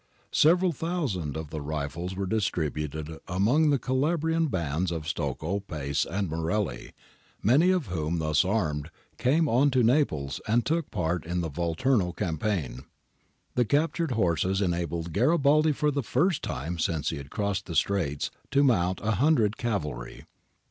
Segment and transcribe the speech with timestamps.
[0.33, 6.27] Several thousand of the rifles were distributed among the Calabrian bands of Stocco, Pace, and
[6.27, 6.93] Morelli,
[7.43, 12.13] many of whom, thus armed, came on to Naples and took part in the Volturno
[12.17, 12.79] campaign.
[13.53, 18.31] The captured horses enabled Garibaldi for the first time since he had crossed the Straits
[18.49, 20.25] to mount a hundred cavalry.